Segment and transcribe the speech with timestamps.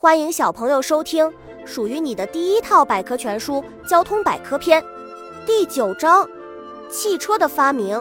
[0.00, 1.28] 欢迎小朋友收听
[1.66, 3.54] 属于你的第一套百科全书
[3.90, 4.80] 《交通百科篇》
[5.44, 6.24] 第九章：
[6.88, 8.00] 汽车的发明。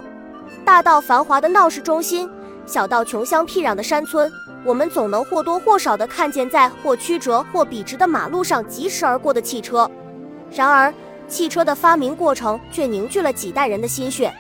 [0.63, 2.29] 大到繁华的闹市中心，
[2.68, 4.31] 小到穷乡僻壤的山村，
[4.63, 9.89] 我们总能或多或少地看见在或曲折或笔直的马路上疾驰而过的汽车。
[10.52, 10.93] 然而，
[11.27, 14.32] 汽车的发明过程却凝聚了几代人的心血。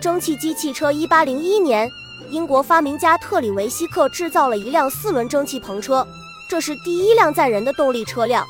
[0.00, 1.90] 蒸汽机汽车，一八零一年，
[2.30, 6.06] 英国发明家特里维希克制造了一辆四轮蒸汽篷车。
[6.52, 8.46] 这是第一辆载人的动力车辆。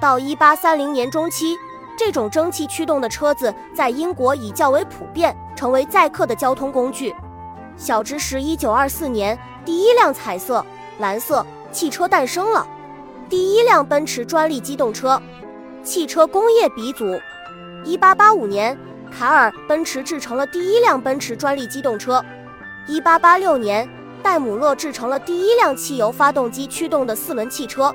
[0.00, 1.54] 到一八三零年中期，
[1.94, 7.14] 这种蒸汽驱动的车子在英国已较为普遍，成为载客的交通工具。
[7.76, 10.64] 小知识：一九二四年，第一辆彩色
[11.00, 12.66] 蓝色汽车诞生了。
[13.28, 15.20] 第一辆奔驰专利机动车，
[15.82, 17.04] 汽车工业鼻祖。
[17.84, 18.74] 一八八五年，
[19.12, 22.24] 卡尔奔驰制成了第一辆奔驰专利机动车。
[22.86, 23.86] 一八八六年。
[24.24, 27.94] 戴姆勒制成了第一辆汽油发动机驱动的四轮汽车，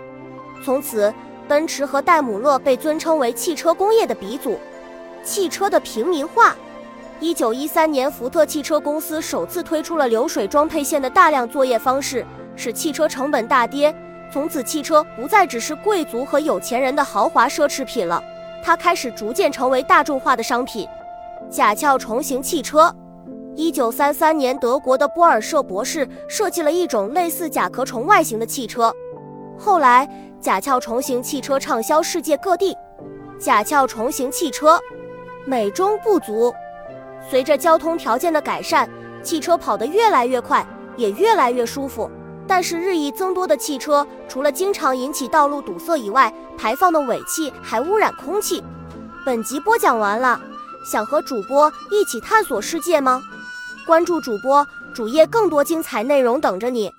[0.64, 1.12] 从此，
[1.48, 4.60] 奔驰和戴姆勒被尊称为汽车工业的鼻祖。
[5.24, 6.56] 汽车的平民化，
[7.20, 12.24] 一九一三年，福特汽车公司首次推出了流水装配线的大量作业方式，
[12.56, 13.94] 使汽车成本大跌。
[14.32, 18.24] 从此，汽车不再只是贵族和有钱人的豪华奢侈品了，
[18.64, 20.88] 它开始逐渐成为大众化的商品。
[21.50, 22.96] 甲壳虫型汽车。
[23.60, 28.96] 一九三三年，德国的波尔舍博士设计了一种类似甲壳虫外形的汽车。
[29.58, 32.74] 后来，甲壳虫型汽车畅销世界各地。
[33.38, 34.80] 甲壳虫型汽车
[35.46, 36.54] 美中不足。
[37.30, 38.90] 随着交通条件的改善，
[39.22, 40.66] 汽车跑得越来越快，
[40.96, 42.10] 也越来越舒服。
[42.48, 48.64] 但是，日益增多的汽车除了经常引起道路堵塞以外，排放的尾气还污染空气。
[49.26, 50.40] 本集播讲完了，
[50.90, 53.22] 想和主播一起探索世界吗？
[53.90, 56.94] 关注主播主页，更多精彩内容等着你。